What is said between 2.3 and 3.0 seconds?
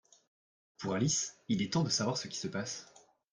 se passe.